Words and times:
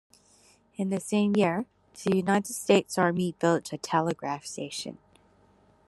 In 0.77 0.89
the 0.89 0.99
same 0.99 1.35
year, 1.35 1.67
the 2.03 2.17
United 2.17 2.53
States 2.55 2.97
Army 2.97 3.35
built 3.39 3.71
a 3.71 3.77
telegraph 3.77 4.47
station. 4.47 4.97